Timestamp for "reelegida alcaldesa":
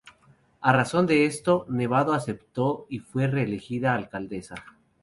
3.27-4.55